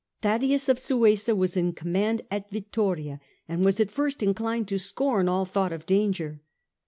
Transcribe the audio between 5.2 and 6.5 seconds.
all thought of danger.